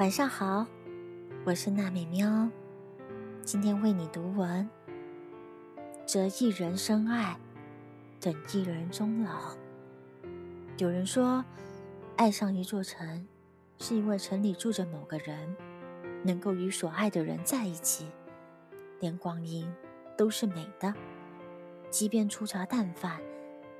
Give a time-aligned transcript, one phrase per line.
[0.00, 0.66] 晚上好，
[1.44, 2.48] 我是娜美喵，
[3.42, 4.66] 今天为你读文。
[6.06, 7.36] 择一人深爱，
[8.18, 9.54] 等一人终老。
[10.78, 11.44] 有人说，
[12.16, 13.28] 爱上一座城，
[13.78, 15.54] 是因为城里住着某个人，
[16.22, 18.08] 能够与所爱的人在一起，
[19.00, 19.70] 连光阴
[20.16, 20.94] 都是美的。
[21.90, 23.20] 即便粗茶淡饭，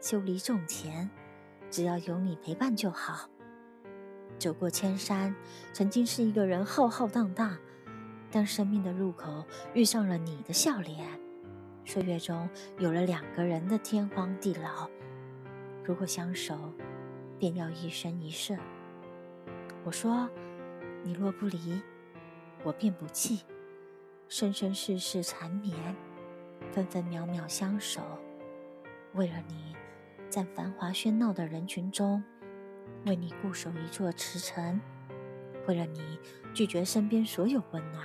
[0.02, 1.09] 修篱种田，
[1.71, 3.30] 只要有你陪伴就好。
[4.41, 5.37] 走过千山，
[5.71, 7.59] 曾经是一个人浩浩荡荡。
[8.30, 9.45] 当生命的路口
[9.75, 11.07] 遇上了你的笑脸，
[11.85, 14.89] 岁月中有了两个人的天荒地老。
[15.85, 16.73] 如果相守，
[17.39, 18.59] 便要一生一世。
[19.85, 20.27] 我说，
[21.02, 21.79] 你若不离，
[22.65, 23.43] 我便不弃。
[24.29, 25.77] 生生世世缠绵，
[26.73, 28.01] 分分秒秒相守。
[29.13, 29.77] 为了你，
[30.30, 32.23] 在繁华喧闹的人群中。
[33.07, 34.80] 为你固守一座池城，
[35.66, 36.19] 为了你
[36.52, 38.05] 拒绝身边所有温暖，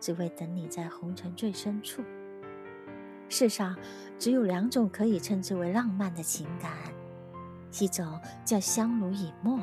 [0.00, 2.02] 只为等你在红尘最深处。
[3.28, 3.76] 世上
[4.18, 6.72] 只有两种可以称之为浪漫的情感，
[7.80, 9.60] 一种叫相濡以沫，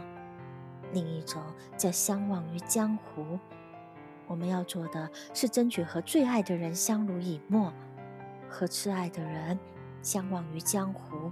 [0.94, 1.42] 另一种
[1.76, 3.40] 叫相忘于江湖。
[4.28, 7.74] 我们要做的是争取和最爱的人相濡以沫，
[8.48, 9.58] 和挚爱的人
[10.04, 11.32] 相忘于江湖。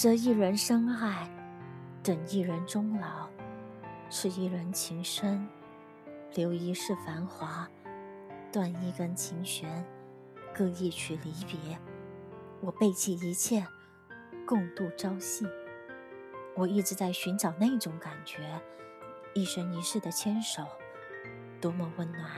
[0.00, 1.28] 择一人深爱，
[2.04, 3.28] 等一人终老，
[4.08, 5.44] 是一人情深，
[6.34, 7.68] 留一世繁华，
[8.52, 9.84] 断一根琴弦，
[10.54, 11.76] 歌一曲离别。
[12.60, 13.66] 我背弃一切，
[14.46, 15.44] 共度朝夕。
[16.54, 18.62] 我一直在寻找那种感觉，
[19.34, 20.64] 一生一世的牵手，
[21.60, 22.30] 多么温暖。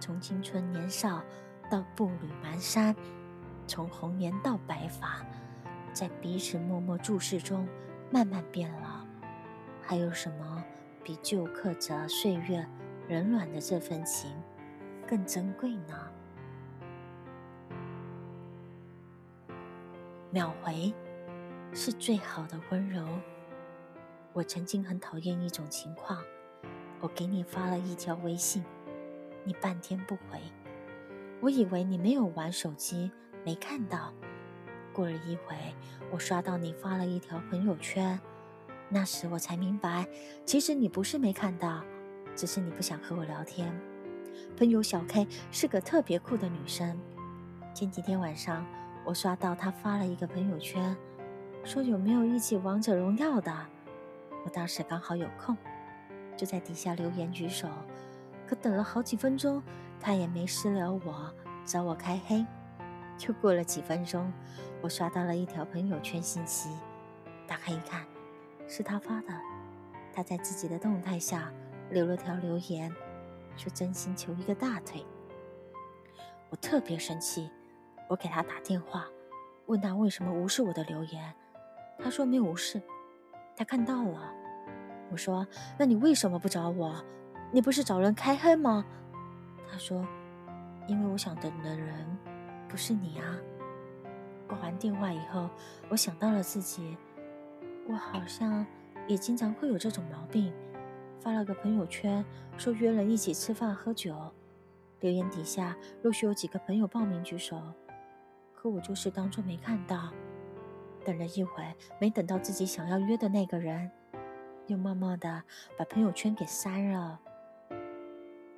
[0.00, 1.22] 从青春年少
[1.70, 2.96] 到步履蹒跚，
[3.66, 5.22] 从红颜到白发。
[5.92, 7.68] 在彼此默默注视中，
[8.10, 9.06] 慢慢变老。
[9.82, 10.64] 还有什么
[11.02, 12.64] 比旧刻着岁月
[13.08, 14.30] 冷暖的这份情
[15.06, 16.10] 更珍贵呢？
[20.30, 20.94] 秒回
[21.72, 23.04] 是最好的温柔。
[24.32, 26.22] 我曾经很讨厌一种情况：
[27.00, 28.64] 我给你发了一条微信，
[29.42, 30.40] 你半天不回，
[31.40, 33.10] 我以为你没有玩手机，
[33.44, 34.12] 没看到。
[34.92, 35.56] 过了一会，
[36.10, 38.18] 我刷到你发了一条朋友圈，
[38.88, 40.06] 那时我才明白，
[40.44, 41.82] 其实你不是没看到，
[42.34, 43.72] 只是你不想和我聊天。
[44.56, 46.98] 朋友小 K 是个特别酷的女生，
[47.74, 48.66] 前几天晚上
[49.04, 50.96] 我刷到她发了一个朋友圈，
[51.64, 53.52] 说有没有一起王者荣耀的。
[54.44, 55.56] 我当时刚好有空，
[56.36, 57.68] 就在底下留言举手，
[58.46, 59.62] 可等了好几分钟，
[60.00, 61.32] 她也没私聊我，
[61.64, 62.44] 找我开黑。
[63.20, 64.32] 就过了几分钟，
[64.80, 66.70] 我刷到了一条朋友圈信息，
[67.46, 68.02] 打开一看，
[68.66, 69.28] 是他发的。
[70.10, 71.52] 他在自己的动态下
[71.90, 72.90] 留了条留言，
[73.58, 75.04] 说真心求一个大腿。
[76.48, 77.50] 我特别生气，
[78.08, 79.06] 我给他打电话，
[79.66, 81.34] 问他为什么无视我的留言。
[81.98, 82.80] 他说没无视，
[83.54, 84.32] 他看到了。
[85.10, 85.46] 我说
[85.78, 87.04] 那你为什么不找我？
[87.52, 88.82] 你不是找人开黑吗？
[89.70, 90.06] 他说
[90.86, 92.18] 因为我想等的人。
[92.70, 93.36] 不是你啊！
[94.46, 95.50] 挂完电话以后，
[95.88, 96.96] 我想到了自己，
[97.88, 98.64] 我好像
[99.08, 100.52] 也经常会有这种毛病。
[101.18, 102.24] 发了个朋友圈，
[102.56, 104.16] 说约人一起吃饭喝酒，
[105.00, 107.60] 留言底下陆续有几个朋友报名举手，
[108.54, 110.10] 可我就是当做没看到。
[111.04, 111.64] 等了一会，
[111.98, 113.90] 没等到自己想要约的那个人，
[114.68, 115.42] 又默默的
[115.76, 117.18] 把朋友圈给删了。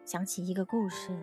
[0.04, 1.16] 想起一个故事。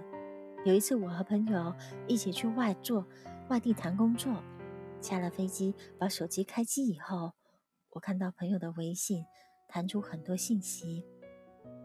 [0.66, 1.74] 有一次，我和朋友
[2.06, 3.08] 一起去外做
[3.48, 4.44] 外地谈工作，
[5.00, 7.32] 下了飞机，把手机开机以后，
[7.92, 9.24] 我看到朋友的微信
[9.70, 11.06] 弹出很多信息，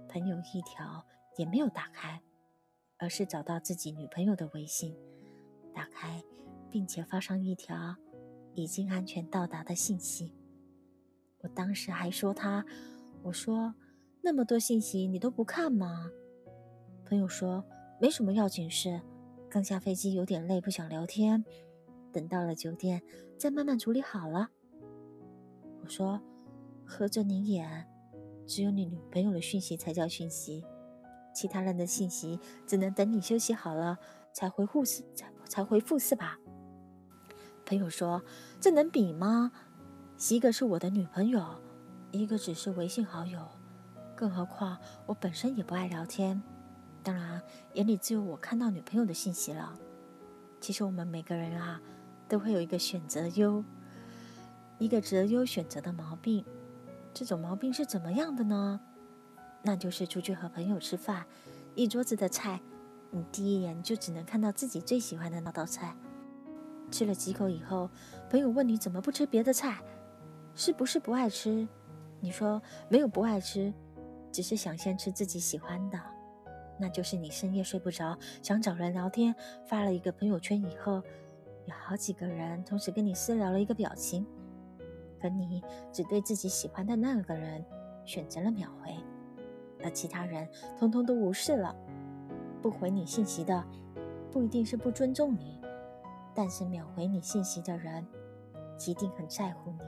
[0.09, 2.21] 朋友一条也没有打开，
[2.99, 4.97] 而是找到自己女朋友的微信，
[5.73, 6.25] 打开，
[6.69, 7.95] 并且发上一条
[8.55, 10.35] 已经安全到达的信息。
[11.43, 12.67] 我当时还说他，
[13.23, 13.73] 我说
[14.21, 16.11] 那么多信息你都不看吗？
[17.09, 17.65] 朋友说。
[18.00, 19.00] 没什么要紧事，
[19.49, 21.44] 刚下飞机有点累，不想聊天。
[22.12, 23.02] 等到了酒店
[23.38, 24.50] 再慢慢处理好了。
[25.82, 26.20] 我说，
[26.85, 27.87] 合着你眼，
[28.46, 30.64] 只有你女朋友的讯息才叫讯息，
[31.35, 33.99] 其他人的信息只能等你休息好了
[34.32, 36.38] 才回复是才才回复是吧？
[37.67, 38.23] 朋友说，
[38.61, 39.50] 这能比吗？
[40.31, 41.44] 一个是我的女朋友，
[42.12, 43.40] 一个只是微信好友，
[44.14, 46.40] 更何况我本身也不爱聊天。
[47.05, 47.41] 当然，
[47.75, 49.79] 眼里只有我看到女朋友的信息了。
[50.59, 51.79] 其实我们每个人啊，
[52.27, 53.62] 都会有一个选择优，
[54.79, 56.43] 一个择优选择的毛病。
[57.12, 58.81] 这种毛病是怎么样的呢？
[59.62, 61.27] 那就是出去和朋友吃饭，
[61.75, 62.59] 一桌子的菜，
[63.11, 65.95] 你第一眼就只能看到自己最喜欢的那道菜。
[66.91, 67.91] 吃了几口以后，
[68.31, 69.83] 朋友问你怎么不吃别的菜，
[70.55, 71.69] 是不是不爱吃？
[72.21, 73.71] 你说没有不爱吃，
[74.33, 76.00] 只是想先吃自己喜欢的。
[76.85, 79.35] 那就是你深夜睡不着，想找人聊天，
[79.65, 81.03] 发了一个朋友圈以后，
[81.65, 84.27] 有好几个人同时跟你私聊了一个表情，
[85.19, 87.65] 可你只对自己喜欢的那个人
[88.05, 88.95] 选择了秒回，
[89.83, 90.47] 而其他人
[90.79, 91.75] 通通都无视了。
[92.61, 93.65] 不回你信息的，
[94.31, 95.59] 不一定是不尊重你，
[96.35, 98.07] 但是秒回你信息的人，
[98.87, 99.79] 一定很在乎你。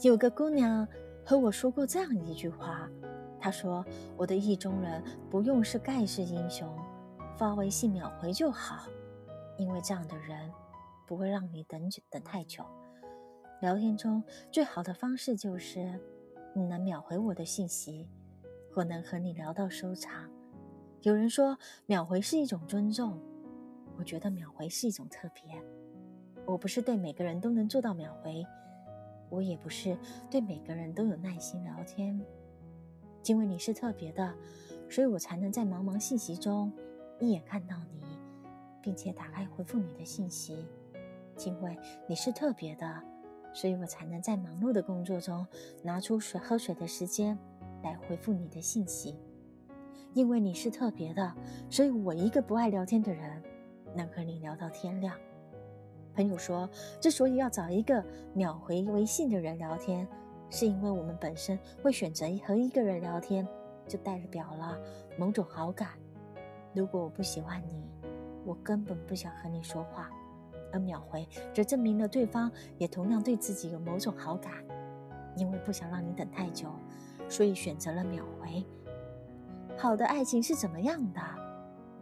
[0.00, 0.88] 有个姑娘
[1.26, 2.88] 和我说过这样一句话。
[3.44, 3.84] 他说
[4.16, 6.66] ：“我的意中人不用是盖世英雄，
[7.36, 8.88] 发微信秒回就好，
[9.58, 10.50] 因为这样的人
[11.06, 12.64] 不会让你等久等太久。
[13.60, 16.00] 聊天中最好的方式就是
[16.54, 18.08] 你能秒回我的信息，
[18.74, 20.30] 我能和你聊到收场。
[21.02, 23.20] 有人说秒回是一种尊重，
[23.98, 25.62] 我觉得秒回是一种特别。
[26.46, 28.42] 我不是对每个人都能做到秒回，
[29.28, 29.98] 我也不是
[30.30, 32.18] 对每个人都有耐心聊天。”
[33.26, 34.34] 因为你是特别的，
[34.90, 36.72] 所以我才能在茫茫信息中
[37.18, 38.02] 一眼看到你，
[38.82, 40.66] 并且打开回复你的信息。
[41.44, 41.76] 因为
[42.08, 43.02] 你是特别的，
[43.52, 45.46] 所以我才能在忙碌的工作中
[45.82, 47.36] 拿出水喝水的时间
[47.82, 49.16] 来回复你的信息。
[50.12, 51.34] 因为你是特别的，
[51.68, 53.42] 所以我一个不爱聊天的人
[53.96, 55.16] 能和你聊到天亮。
[56.14, 60.06] 朋友说，之所以要找一个秒回微信的人聊天。
[60.54, 63.44] 是因为我们本身会选择和一个人聊天，
[63.88, 64.78] 就代表了
[65.18, 65.88] 某种好感。
[66.72, 67.90] 如果我不喜欢你，
[68.44, 70.08] 我根本不想和你说话，
[70.72, 72.48] 而秒回则证明了对方
[72.78, 74.52] 也同样对自己有某种好感。
[75.36, 76.68] 因为不想让你等太久，
[77.28, 78.64] 所以选择了秒回。
[79.76, 81.20] 好的爱情是怎么样的？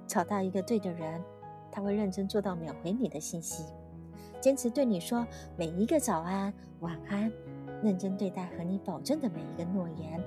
[0.06, 1.22] 找到一个对的人，
[1.70, 3.64] 他会认真做到秒回你的信息，
[4.42, 5.26] 坚持对你说
[5.56, 7.32] 每一个早安、晚安。
[7.82, 10.22] 认真对待和你保证的每一个诺言，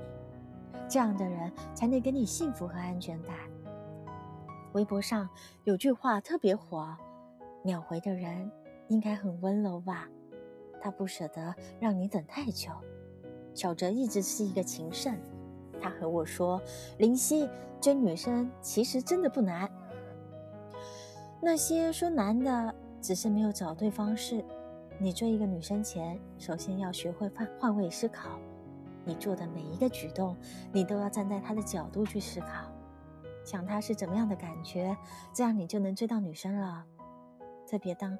[0.89, 3.35] 这样的人才能给你幸福和安全感。
[4.73, 5.29] 微博上
[5.63, 6.95] 有句话特别火
[7.63, 8.51] ：“秒回的人
[8.89, 10.09] 应该很温柔吧？
[10.81, 12.69] 他不舍得让你等太久。”
[13.55, 15.17] 小哲一直是一个情圣，
[15.81, 16.61] 他和我说
[16.99, 17.47] ：“林夕
[17.79, 19.71] 追女生其实真的不难，
[21.41, 24.43] 那些说难的只是没有找对方式。”
[24.97, 28.39] 你追一个女生前，首先要学会换换位思考。
[29.03, 30.35] 你做的每一个举动，
[30.71, 32.71] 你都要站在她的角度去思考，
[33.43, 34.95] 想她是怎么样的感觉，
[35.33, 36.85] 这样你就能追到女生了。
[37.67, 38.17] 特别当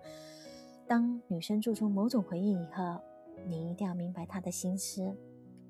[0.85, 2.99] 当女生做出某种回应以后，
[3.47, 5.15] 你一定要明白她的心思。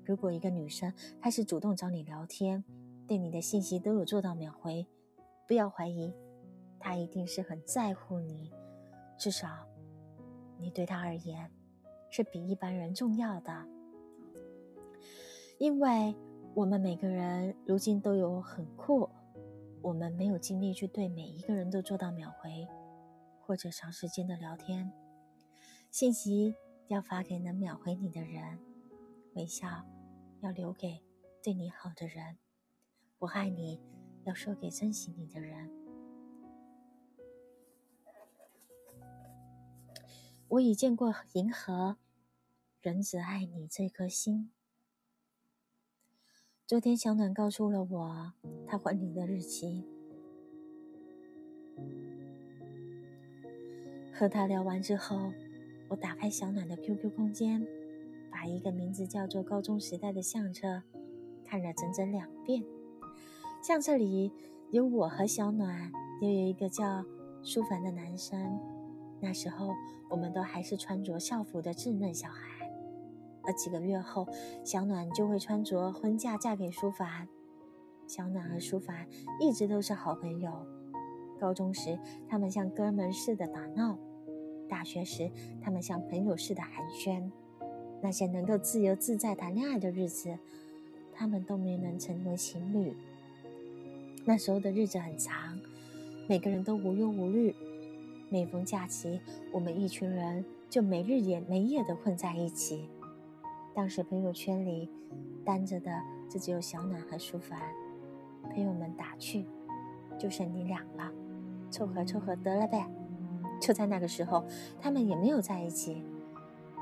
[0.04, 2.64] 如果一个女生开始主动找你聊天，
[3.06, 4.86] 对你的信息都有做到秒回，
[5.46, 6.12] 不要怀疑，
[6.80, 8.50] 她一定是很在乎你，
[9.16, 9.48] 至少。
[10.58, 11.50] 你对他而言，
[12.10, 13.66] 是比一般人重要的，
[15.58, 16.14] 因为
[16.54, 19.08] 我们每个人如今都有很酷，
[19.82, 22.66] 我们没有精力去对每一个人都做到秒回，
[23.40, 24.92] 或者长时间的聊天。
[25.90, 26.54] 信息
[26.88, 28.58] 要发给能秒回你的人，
[29.34, 29.68] 微笑
[30.40, 31.02] 要留给
[31.42, 32.38] 对你好的人，
[33.18, 33.80] 我爱你
[34.24, 35.85] 要说给珍惜你的人。
[40.48, 41.96] 我已见过银河，
[42.80, 44.52] 人只爱你这颗心。
[46.64, 48.32] 昨天小暖告诉了我
[48.64, 49.84] 他婚礼的日期。
[54.12, 55.32] 和他聊完之后，
[55.88, 57.66] 我打开小暖的 QQ 空间，
[58.30, 60.84] 把一个名字叫做“高中时代”的相册
[61.44, 62.64] 看了整整两遍。
[63.60, 64.32] 相册里
[64.70, 65.90] 有我和小暖，
[66.22, 67.04] 又有一个叫
[67.42, 68.75] 舒凡的男生。
[69.20, 69.74] 那时候，
[70.08, 72.70] 我们都还是穿着校服的稚嫩小孩，
[73.44, 74.26] 而几个月后，
[74.64, 77.26] 小暖就会穿着婚嫁嫁给舒凡。
[78.06, 79.06] 小暖和舒凡
[79.40, 80.52] 一直都是好朋友。
[81.40, 83.96] 高中时，他们像哥们似的打闹；
[84.68, 85.30] 大学时，
[85.60, 87.30] 他们像朋友似的寒暄。
[88.02, 90.38] 那些能够自由自在谈恋爱的日子，
[91.12, 92.94] 他们都没能成为情侣。
[94.24, 95.58] 那时候的日子很长，
[96.28, 97.54] 每个人都无忧无虑。
[98.28, 99.20] 每逢假期，
[99.52, 102.90] 我们一群人就没日也没夜的混在一起。
[103.72, 104.90] 当时朋友圈里
[105.44, 107.60] 单着的就只有小暖和舒凡，
[108.50, 109.44] 朋友们打趣
[110.18, 111.12] ：“就剩你俩了，
[111.70, 112.90] 凑合凑合得了呗。”
[113.62, 114.44] 就在那个时候，
[114.80, 116.02] 他们也没有在一起。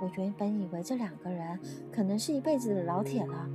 [0.01, 1.61] 我原本以为这两个人
[1.93, 3.47] 可能是一辈子的老铁了，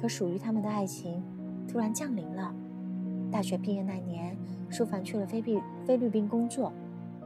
[0.00, 1.22] 可属于他们的爱情
[1.68, 2.54] 突然降临了。
[3.30, 4.36] 大学毕业那年，
[4.70, 6.72] 舒凡去了菲律菲律宾工作，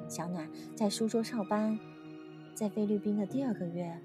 [0.08, 1.78] 小暖在苏州上班。
[2.54, 3.96] 在菲律宾的第二个月，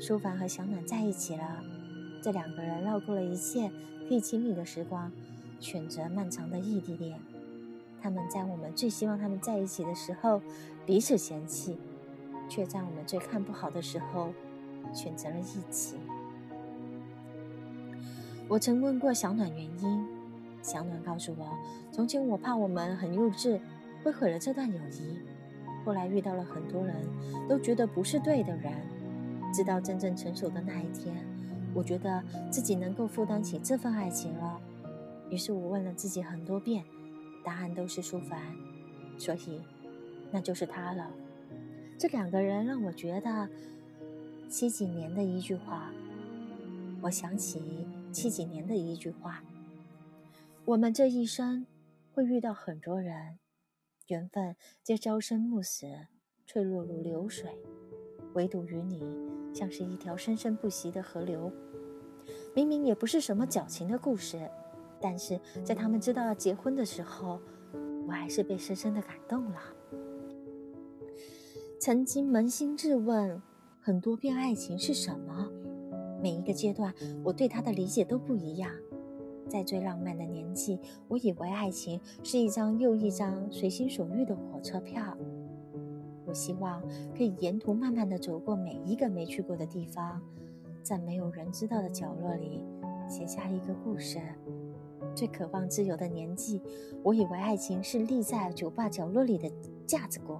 [0.00, 1.62] 舒凡和小暖在一起了。
[2.20, 3.70] 这两个人绕过了一切
[4.08, 5.12] 可以亲密的时光，
[5.60, 7.20] 选择漫长的异地恋。
[8.00, 10.42] 他们在我们最希望他们在一起的时候
[10.84, 11.78] 彼此嫌弃，
[12.48, 14.32] 却在我们最看不好的时候
[14.92, 15.96] 选择了一起。
[18.48, 20.06] 我曾问过小暖原因，
[20.62, 21.56] 小暖告诉我，
[21.92, 23.60] 从前我怕我们很幼稚，
[24.06, 25.18] 会毁了这段友谊。
[25.84, 26.94] 后来遇到了很多人，
[27.48, 28.72] 都觉得不是对的人。
[29.52, 31.12] 直到真正成熟的那一天，
[31.74, 34.60] 我觉得自己能够负担起这份爱情了。
[35.28, 36.84] 于是我问了自己很多遍，
[37.44, 38.40] 答案都是舒凡，
[39.18, 39.60] 所以
[40.30, 41.10] 那就是他了。
[41.98, 43.48] 这两个人让我觉得
[44.48, 45.90] 七几年的一句话，
[47.00, 47.60] 我想起
[48.12, 49.42] 七几年的一句话：
[50.64, 51.66] 我们这一生
[52.14, 53.38] 会遇到很多人。
[54.08, 55.84] 缘分皆朝生暮死，
[56.46, 57.50] 脆弱如流水，
[58.34, 59.02] 唯独与你
[59.52, 61.50] 像是一条生生不息的河流。
[62.54, 64.48] 明明也不是什么矫情的故事，
[65.00, 67.40] 但是在他们知道要结婚的时候，
[68.06, 69.60] 我还是被深深的感动了。
[71.80, 73.42] 曾经扪心自问
[73.80, 75.50] 很多遍，爱情是什么？
[76.22, 76.94] 每一个阶段，
[77.24, 78.70] 我对他的理解都不一样。
[79.48, 85.16] 在最浪漫的年纪，我以为爱情是一张又一张随心所欲的火车票。
[86.26, 86.82] 我希望
[87.16, 90.20] 可以沿途慢慢的走过每一个没去过的地方，
[90.82, 92.64] 在没有人知道的角落里
[93.08, 94.18] 写下一个故事。
[95.14, 96.60] 最渴望自由的年纪，
[97.02, 99.50] 我以为爱情是立在酒吧角落里的
[99.86, 100.38] 架子鼓。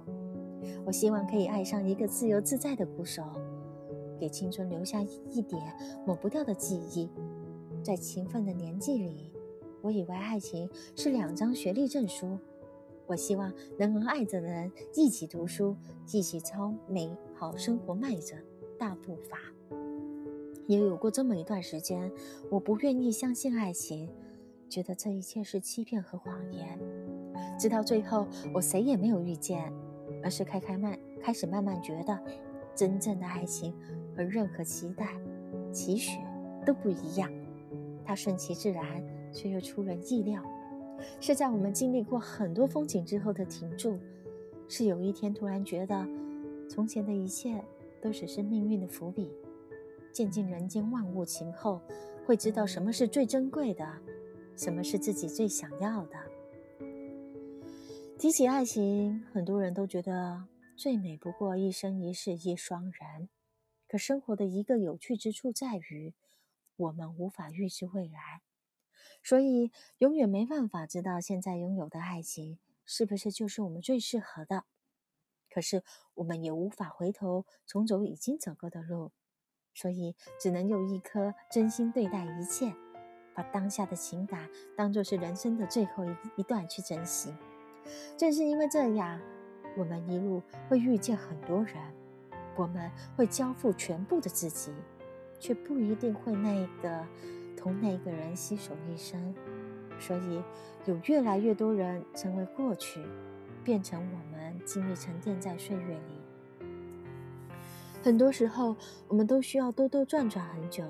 [0.85, 3.23] 我希望可以爱上一个自由自在的鼓手，
[4.19, 5.61] 给青春留下一点
[6.05, 7.09] 抹不掉的记忆。
[7.87, 9.31] 在勤奋的年纪里，
[9.81, 12.37] 我以为爱情是两张学历证书。
[13.05, 15.73] 我希望能和爱着的人一起读书，
[16.11, 18.35] 一起朝美好生活迈着
[18.77, 19.37] 大步伐。
[20.65, 22.11] 也有过这么一段时间，
[22.51, 24.09] 我不愿意相信爱情，
[24.67, 26.77] 觉得这一切是欺骗和谎言。
[27.57, 29.71] 直到最后，我谁也没有遇见，
[30.21, 32.19] 而是开开慢开始慢慢觉得，
[32.75, 33.73] 真正的爱情
[34.13, 35.17] 和任何期待、
[35.71, 36.19] 期许
[36.65, 37.31] 都不一样。
[38.07, 40.41] 它顺其自然，却又出人意料，
[41.19, 43.99] 是在我们经历过很多风景之后的停住，
[44.69, 46.07] 是有一天突然觉得，
[46.69, 47.61] 从前的一切
[48.01, 49.29] 都只是命运的伏笔。
[50.13, 51.81] 见尽人间万物情后，
[52.25, 53.85] 会知道什么是最珍贵的，
[54.55, 56.15] 什么是自己最想要的。
[58.17, 60.45] 提起爱情，很多人都觉得
[60.77, 63.27] 最美不过一生一世一双人，
[63.85, 66.13] 可生活的一个有趣之处在于。
[66.77, 68.41] 我们无法预知未来，
[69.21, 74.63] 所以永远没办法知道现在拥有的爱情是不是就是我们最适合的。
[75.49, 79.11] 可是我们也无法回头重走已经走过的路，
[79.73, 82.75] 所以只能用一颗真心对待一切，
[83.33, 87.33] 把当下的情感当作是人生的最后一一段去珍惜。
[88.17, 89.19] 正是因为这样，
[89.77, 91.75] 我们一路会遇见很多人，
[92.55, 94.71] 我们会交付全部的自己。
[95.39, 97.05] 却不一定会那个
[97.55, 99.35] 同那个人携手一生，
[99.99, 100.43] 所以
[100.85, 103.01] 有越来越多人成为过去，
[103.63, 106.71] 变成我们经历沉淀在岁月里。
[108.03, 108.75] 很多时候，
[109.07, 110.83] 我们都需要兜兜转转很久，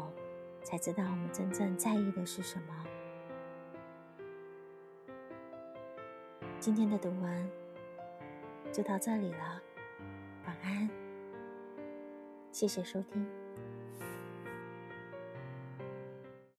[0.64, 2.86] 才知道我们真正在意的是什么。
[6.60, 7.50] 今天的读文
[8.72, 9.62] 就到这里了，
[10.46, 10.90] 晚安，
[12.52, 13.47] 谢谢收听。